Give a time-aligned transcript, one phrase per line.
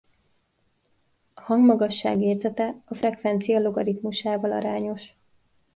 [1.33, 5.13] A hangmagasság érzete a frekvencia logaritmusával arányos.